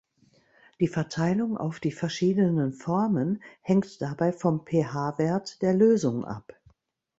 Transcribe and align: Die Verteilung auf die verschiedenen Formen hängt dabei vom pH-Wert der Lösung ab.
Die 0.79 0.87
Verteilung 0.87 1.57
auf 1.57 1.79
die 1.79 1.91
verschiedenen 1.91 2.73
Formen 2.73 3.39
hängt 3.61 4.01
dabei 4.01 4.33
vom 4.33 4.65
pH-Wert 4.65 5.61
der 5.61 5.75
Lösung 5.75 6.25
ab. 6.25 6.59